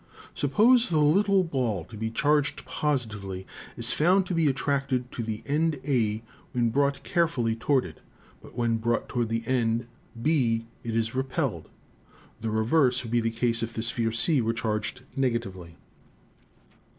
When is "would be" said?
13.03-13.21